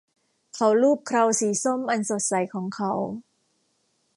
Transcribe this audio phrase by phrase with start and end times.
[0.55, 2.91] เขาลูบเคราสีส้มอันสดใสของเขา